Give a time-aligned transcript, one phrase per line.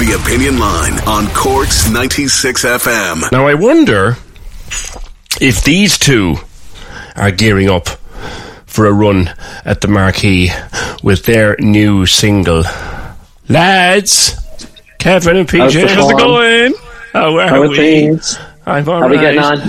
[0.00, 3.30] The Opinion Line on Corks 96 FM.
[3.32, 4.16] Now I wonder
[5.40, 6.36] if these two
[7.16, 7.86] are gearing up
[8.64, 9.28] for a run
[9.66, 10.50] at the marquee
[11.02, 12.64] with their new single.
[13.50, 14.36] Lads,
[14.98, 16.16] Kevin and PJ, How's the how's it form?
[16.16, 16.74] going?
[17.12, 17.76] How are How are we?
[17.76, 18.38] things?
[18.64, 19.60] I'm all How are we getting on?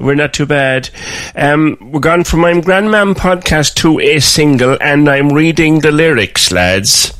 [0.00, 0.90] We're not too bad.
[1.36, 5.92] Um, we're gone from my Grand Mam podcast to a single, and I'm reading the
[5.92, 7.12] lyrics, lads.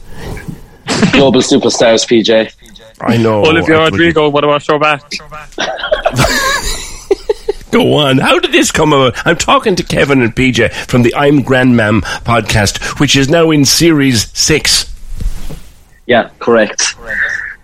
[1.12, 2.52] Global superstars, PJ.
[3.00, 3.44] I know.
[3.44, 5.02] Olivia I would- Rodrigo, what about throwback?
[7.70, 8.18] Go on.
[8.18, 9.14] How did this come about?
[9.24, 13.52] I'm talking to Kevin and PJ from the I'm Grand Mam podcast, which is now
[13.52, 14.92] in series six.
[16.06, 16.96] Yeah, correct.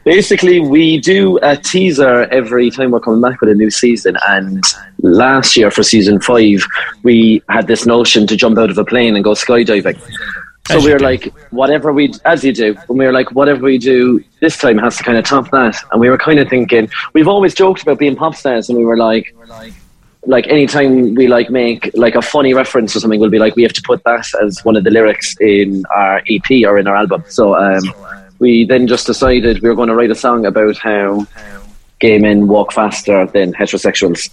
[0.04, 4.16] Basically, we do a teaser every time we're coming back with a new season.
[4.28, 4.62] And
[5.02, 6.64] last year for season five,
[7.02, 9.98] we had this notion to jump out of a plane and go skydiving.
[10.66, 11.04] So we were do.
[11.04, 14.78] like, whatever we, as you do, and we were like, whatever we do this time
[14.78, 15.76] has to kind of top that.
[15.92, 18.84] And we were kind of thinking, we've always joked about being pop stars, and we
[18.84, 19.34] were like,
[20.26, 23.62] like anytime we like make like a funny reference or something, we'll be like, we
[23.62, 26.96] have to put that as one of the lyrics in our EP or in our
[26.96, 27.24] album.
[27.28, 27.82] So um,
[28.38, 31.26] we then just decided we were going to write a song about how
[32.00, 34.28] gay men walk faster than heterosexuals,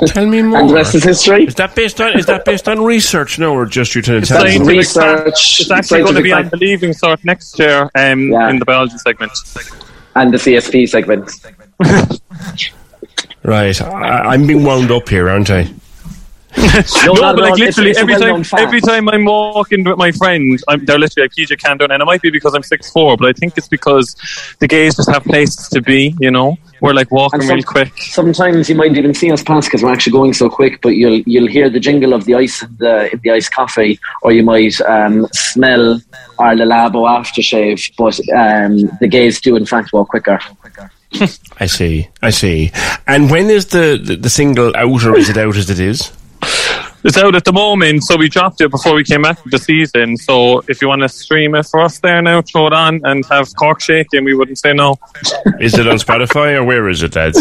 [0.06, 0.60] Tell me more.
[0.60, 1.44] and the rest is history.
[1.44, 3.38] Is that based on is that based on research?
[3.38, 4.82] No, or just you trying to tell That's me?
[4.82, 5.60] scientific research.
[5.60, 8.50] It's actually going to be on scientific the Leaving Cert next year um, Yeah.
[8.50, 9.32] in the biology segment.
[10.14, 11.30] and the CSP segment.
[13.42, 15.68] Right, I, I'm being wound up here, aren't I?
[16.56, 17.54] No, No, but like all.
[17.54, 18.62] It's- literally it's every time, fact.
[18.62, 21.90] every time I'm walking with my friends, I'm, they're literally like, PJ calm down.
[21.90, 24.16] And it might be because I'm six four, but I think it's because
[24.58, 26.56] the gays just have places to be, you know?
[26.80, 27.92] We're like walking And real quick.
[27.98, 31.20] Sometimes you might even see us pass because we're actually going so quick, but you'll
[31.26, 34.78] you'll hear the jingle of the ice in the, the iced coffee, or you might
[34.82, 36.00] um, smell
[36.38, 37.92] our Le Labo aftershave.
[37.96, 40.38] But um, the gays do in fact walk quicker.
[41.58, 42.72] I see, I see.
[43.06, 46.12] And when is the, the, the single out, or is it out as it is?
[47.06, 49.58] It's out at the moment, so we dropped it before we came back to the
[49.58, 50.16] season.
[50.16, 53.24] So if you want to stream it for us there now, throw it on and
[53.26, 54.96] have Cork shaking, we wouldn't say no.
[55.60, 57.38] Is it on Spotify, or where is it, lads?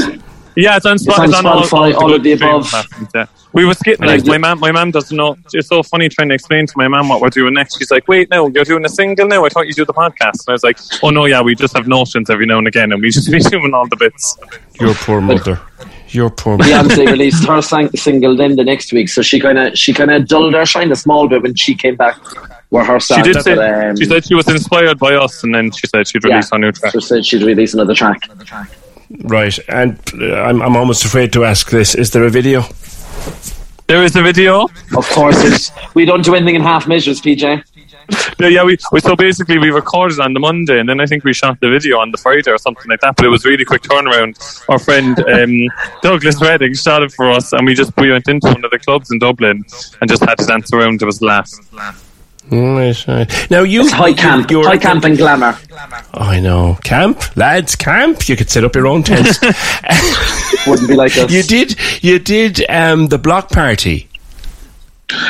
[0.55, 2.71] Yeah, it's on, Spo- on it's on all, Spotify, all of the above.
[3.13, 3.25] yeah.
[3.53, 4.59] We were skipping like my mom.
[4.59, 5.35] My mom doesn't know.
[5.53, 7.77] It's so funny trying to explain to my mom what we're doing next.
[7.77, 9.45] She's like, "Wait, no, you're doing a single now.
[9.45, 11.75] I thought you do the podcast." And I was like, "Oh no, yeah, we just
[11.75, 14.37] have notions every now and again, and we just be doing all the bits."
[14.79, 15.59] Your poor mother.
[16.09, 16.69] Your poor mother.
[16.69, 20.11] Beyonce released her sang- single then the next week, so she kind of she kind
[20.11, 22.17] of dulled her shine a small bit when she came back.
[22.71, 25.53] Were her She did say but, um, she said she was inspired by us, and
[25.53, 26.91] then she said she'd yeah, release a new track.
[26.93, 28.19] she said she'd release another track.
[29.23, 31.95] Right, and uh, I'm, I'm almost afraid to ask this.
[31.95, 32.63] Is there a video?
[33.87, 34.63] There is a video.
[34.97, 37.63] Of course, it's, we don't do anything in half measures, PJ.
[38.37, 38.63] Yeah, yeah.
[38.65, 41.57] We, we so basically we recorded on the Monday, and then I think we shot
[41.61, 43.15] the video on the Friday or something like that.
[43.15, 44.35] But it was really quick turnaround.
[44.67, 45.69] Our friend um,
[46.01, 48.79] Douglas Redding shot it for us, and we just we went into one of the
[48.79, 49.63] clubs in Dublin
[50.01, 51.01] and just had to dance around.
[51.01, 51.49] It was a laugh.
[52.51, 53.47] Right, right.
[53.49, 55.57] Now you It's high camp, you're- high camp and glamour.
[56.13, 58.27] Oh, I know camp, lads, camp.
[58.29, 59.39] You could set up your own tent.
[60.67, 61.31] Wouldn't be like us.
[61.31, 64.09] you did, you did um, the block party.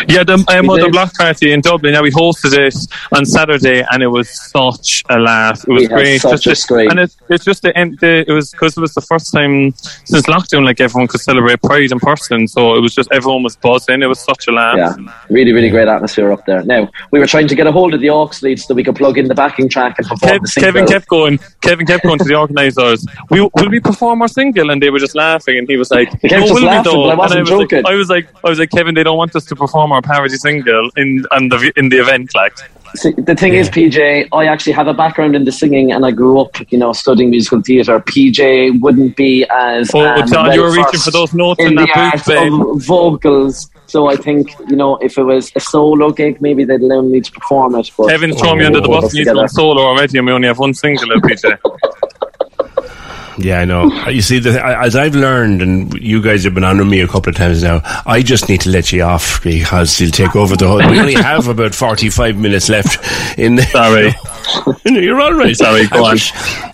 [0.07, 1.93] Yeah, the um, the block party in Dublin.
[1.93, 2.75] Yeah, we hosted it
[3.11, 5.63] on Saturday, and it was such a laugh.
[5.67, 6.21] It was We great.
[6.21, 8.79] such Just a great- and it, it's just the, end- the it was because it
[8.79, 9.71] was the first time
[10.05, 12.47] since lockdown, like everyone could celebrate Pride in person.
[12.47, 14.01] So it was just everyone was buzzing.
[14.01, 14.77] It was such a laugh.
[14.77, 14.95] Yeah,
[15.29, 16.63] really, really great atmosphere up there.
[16.63, 18.83] Now, we were trying to get a hold of the aux lead so that we
[18.83, 20.55] could plug in the backing track and perform Kev.
[20.55, 21.37] Kevin kept going.
[21.61, 23.05] Kevin kept going to the organisers.
[23.29, 24.69] We, will we perform our single?
[24.69, 25.57] And they were just laughing.
[25.57, 28.09] And he was like, "No, will we though?" I And wasn't was like- I was
[28.09, 31.25] like, I was like, Kevin, they don't want us to perform our parody single in
[31.31, 32.53] on the in the event, like.
[32.95, 36.11] See, the thing is, PJ, I actually have a background in the singing, and I
[36.11, 37.99] grew up, you know, studying musical theatre.
[37.99, 41.75] PJ wouldn't be as Oh, um, John, you were reaching for those notes in in
[41.75, 42.53] the that art booth, babe.
[42.53, 43.69] of vocals.
[43.87, 47.19] So I think, you know, if it was a solo gig, maybe they'd allow me
[47.21, 47.91] to perform it.
[47.97, 49.11] But Kevin's throwing me under the Oh, bus.
[49.11, 49.41] He's together.
[49.41, 51.57] on solo already, and we only have one single, PJ.
[53.37, 53.85] Yeah, I know.
[54.07, 57.07] You see, the, as I've learned, and you guys have been on with me a
[57.07, 60.55] couple of times now, I just need to let you off because you'll take over
[60.55, 60.77] the whole.
[60.77, 62.97] We only have about forty-five minutes left
[63.37, 63.55] in.
[63.55, 64.13] The, Sorry.
[64.85, 65.55] You're all right.
[65.55, 66.17] Sorry, go on.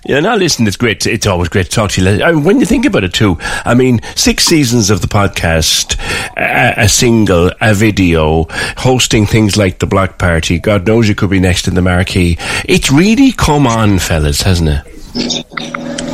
[0.05, 1.05] Yeah, now listen, it's great.
[1.05, 2.23] It's always great to talk to you.
[2.23, 5.97] I mean, when you think about it too, I mean, six seasons of the podcast,
[6.37, 8.45] a, a single, a video,
[8.77, 10.59] hosting things like the Black Party.
[10.59, 12.37] God knows you could be next in the marquee.
[12.65, 16.10] It's really come on, fellas, hasn't it?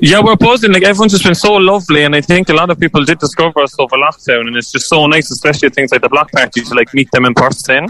[0.00, 0.72] Yeah, we're buzzing.
[0.72, 3.60] Like everyone's just been so lovely, and I think a lot of people did discover
[3.60, 6.74] us over lockdown, and it's just so nice, especially things like the block party, to
[6.74, 7.88] like meet them in person.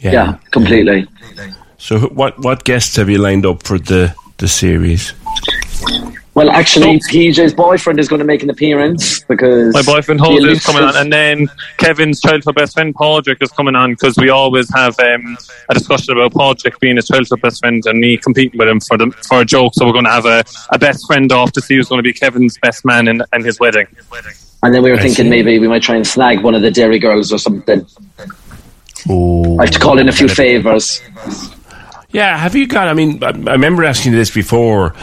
[0.00, 1.06] yeah, yeah completely.
[1.78, 5.12] So, what what guests have you lined up for the the series?
[6.34, 10.24] Well, actually, So- PJ's boyfriend is going to make an appearance because My boyfriend the
[10.24, 14.16] Jose is coming on, and then Kevin's childhood best friend Padraig is coming on because
[14.16, 15.36] we always have um,
[15.68, 18.96] a discussion about Padraig being his childhood best friend and me competing with him for
[18.98, 19.74] the for a joke.
[19.74, 22.02] So we're going to have a, a best friend off to see who's going to
[22.02, 23.86] be Kevin's best man in, in his wedding.
[24.64, 25.30] And then we were I thinking see.
[25.30, 27.86] maybe we might try and snag one of the Derry Girls or something.
[29.08, 31.00] Oh, I have to call in a few favours.
[32.14, 32.86] Yeah, have you got?
[32.86, 34.94] I mean, I, I remember asking you this before,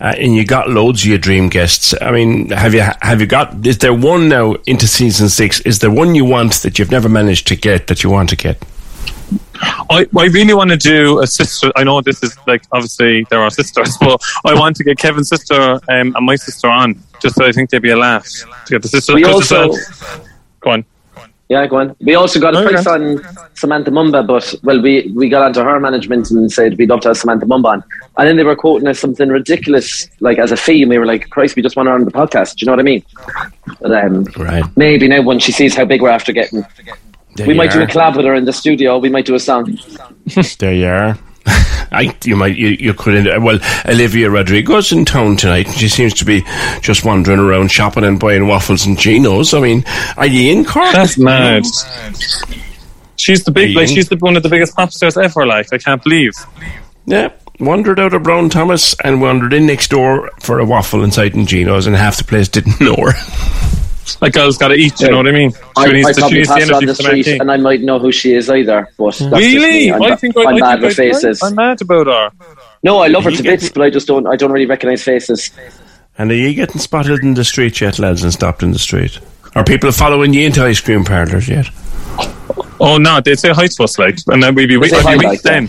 [0.00, 1.94] uh, and you got loads of your dream guests.
[1.98, 3.66] I mean, have you have you got?
[3.66, 5.60] Is there one now into season six?
[5.60, 8.36] Is there one you want that you've never managed to get that you want to
[8.36, 8.62] get?
[9.90, 11.72] I, I really want to do a sister.
[11.74, 15.30] I know this is like obviously there are sisters, but I want to get Kevin's
[15.30, 18.70] sister um, and my sister on just so I think they'd be a laugh to
[18.74, 19.14] get the sister.
[19.14, 20.20] We also, it's a-
[20.60, 20.84] go on.
[21.48, 21.96] Yeah, go on.
[22.00, 22.70] We also got a Okay.
[22.72, 23.22] price on
[23.54, 27.08] Samantha Mumba, but well, we we got onto her management and said we'd love to
[27.08, 27.84] have Samantha Mumba on,
[28.18, 31.06] and then they were quoting us something ridiculous like as a fee, and we were
[31.06, 32.56] like, Christ, we just want her on the podcast.
[32.56, 33.02] Do you know what I mean?
[33.80, 34.64] But, um, Right.
[34.76, 36.64] maybe now when she sees how big we're after getting,
[37.36, 38.98] There we might do a collab with her in the studio.
[38.98, 39.78] We might do a song.
[40.58, 41.18] There you are.
[41.90, 45.88] I, you might you, you could end- well Olivia Rodrigo's in town tonight and she
[45.88, 46.42] seems to be
[46.80, 49.54] just wandering around shopping and buying waffles and Gino's.
[49.54, 49.84] I mean,
[50.16, 50.92] are you in Cork?
[50.92, 51.64] That's mad.
[53.16, 55.44] She's the big, like she's the one of the biggest pop stars ever.
[55.46, 56.32] Like I can't believe.
[57.06, 57.32] Yeah.
[57.60, 61.44] Wandered out of Brown Thomas and wandered in next door for a waffle inside in
[61.46, 63.77] Gino's and half the place didn't know her.
[64.20, 65.00] Like girls got to eat.
[65.00, 65.52] You know what I mean?
[65.52, 67.56] She I, needs I to- she probably needs pass her on the street, and I
[67.56, 68.88] might know who she is either.
[68.96, 69.58] But that's just Really?
[69.86, 69.92] me.
[69.92, 71.42] I'm, I ba- think I, I'm I think with faces.
[71.42, 72.30] I'm mad about her.
[72.82, 74.26] No, I love her to bits, but I just don't.
[74.26, 75.50] I don't really recognise faces.
[76.16, 79.18] And are you getting spotted in the street yet, lads, and stopped in the street?
[79.54, 81.68] Are people following you into ice cream parlours yet?
[82.80, 85.18] Oh no, they'd say hi to us, like, and then we'd be wait, say I'd
[85.18, 85.68] be like weak then.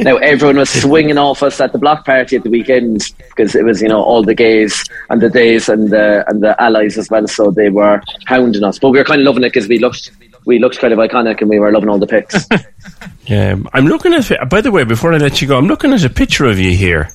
[0.00, 3.64] Now everyone was swinging off us at the block party at the weekend because it
[3.64, 7.08] was, you know, all the gays and the days and the and the allies as
[7.10, 7.26] well.
[7.26, 10.10] So they were hounding us, but we were kind of loving it because we looked
[10.46, 12.46] we looked kind of iconic and we were loving all the pics.
[13.26, 14.50] Yeah, I'm looking at.
[14.50, 16.72] By the way, before I let you go, I'm looking at a picture of you
[16.72, 17.10] here.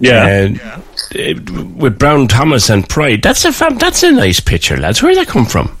[0.00, 0.26] Yeah.
[0.26, 0.80] And, uh,
[1.76, 3.22] with Brown Thomas and Pride.
[3.22, 5.02] That's a fam- that's a nice picture, lads.
[5.02, 5.76] Where did that come from?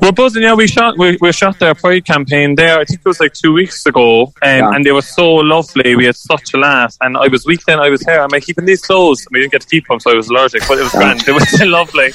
[0.00, 0.42] We're buzzing.
[0.42, 2.78] Yeah, we shot we, we shot their Pride campaign there.
[2.78, 4.70] I think it was like two weeks ago, um, Yeah.
[4.74, 5.94] and they were so lovely.
[5.96, 7.80] We had such a laugh, and I was weak then.
[7.80, 8.20] I was here.
[8.20, 9.26] Am I keeping these clothes?
[9.30, 10.62] We didn't get to keep them, so I was allergic.
[10.68, 11.26] But it was grand.
[11.26, 12.10] It was still lovely.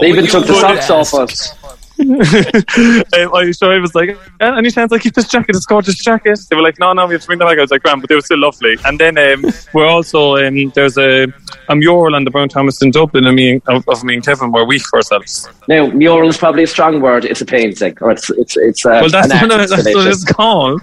[0.00, 1.54] they even took the socks off us.
[2.00, 4.10] um, I, so I was like,
[4.40, 5.52] "Uh, any chance I keep this jacket?
[5.54, 6.38] This gorgeous jacket.
[6.50, 7.56] They were like, no, no, we have to bring that back.
[7.56, 8.76] I was like, grand, but they were still lovely.
[8.84, 11.26] And then um, we're also um, there's a,
[11.68, 14.52] a mural on the Brown Thomas in Dublin, of me, of, of me and Kevin,
[14.52, 15.48] where we for ourselves.
[15.68, 17.24] Now mural is probably a strong word.
[17.24, 18.84] It's a painting, or it's it's it's.
[18.84, 20.82] Uh, Well, that's, an what, art that's what it's called.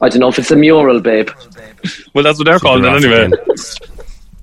[0.00, 1.30] I don't know if it's a mural, babe.
[2.14, 3.30] Well, that's what they're calling it anyway.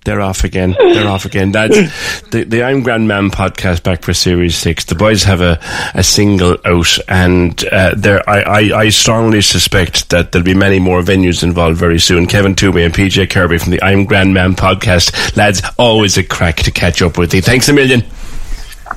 [0.06, 0.16] again.
[0.16, 0.76] They're off again.
[0.78, 1.52] They're off again.
[1.52, 4.86] That's the, the I'm Grand Mam podcast back for series six.
[4.86, 5.60] The boys have a,
[5.94, 10.80] a single out, and uh, there I, I, I strongly suspect that there'll be many
[10.80, 12.28] more venues involved very soon.
[12.28, 15.36] Kevin Toomey and PJ Kirby from the I'm Grand Mam podcast.
[15.38, 17.42] Lads, always a crack to catch up with you.
[17.42, 18.02] Thanks a million.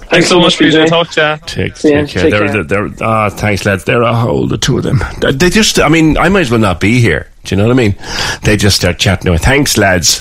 [0.08, 0.72] Thanks so much, PJ.
[0.84, 0.88] PJ.
[0.88, 1.36] Talk to ya.
[1.46, 2.00] Take, See ya.
[2.02, 2.22] take care.
[2.22, 2.64] Take they're, care.
[2.64, 3.84] They're, they're, ah, thanks, lads.
[3.84, 5.00] They're a whole, the two of them.
[5.20, 7.28] They- They just, I mean, I might as well not be here.
[7.44, 7.96] Do you know what I mean?
[8.42, 9.38] They just start chatting away.
[9.38, 10.20] Thanks, lads.